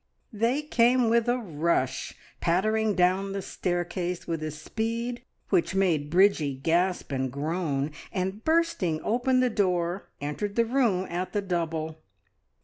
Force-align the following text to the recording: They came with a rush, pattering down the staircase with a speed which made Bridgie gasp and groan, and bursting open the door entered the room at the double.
They 0.33 0.63
came 0.63 1.09
with 1.09 1.29
a 1.29 1.37
rush, 1.37 2.15
pattering 2.39 2.95
down 2.95 3.33
the 3.33 3.41
staircase 3.43 4.25
with 4.25 4.41
a 4.41 4.49
speed 4.49 5.23
which 5.49 5.75
made 5.75 6.09
Bridgie 6.09 6.55
gasp 6.55 7.11
and 7.11 7.31
groan, 7.31 7.91
and 8.11 8.43
bursting 8.43 8.99
open 9.03 9.41
the 9.41 9.49
door 9.51 10.09
entered 10.19 10.55
the 10.55 10.65
room 10.65 11.05
at 11.07 11.33
the 11.33 11.41
double. 11.43 11.99